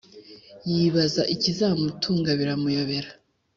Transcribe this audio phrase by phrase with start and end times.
[0.71, 3.09] yibaza ikizamutunga biramuyobera